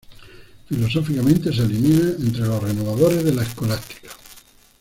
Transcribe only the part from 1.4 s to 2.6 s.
se alinea entre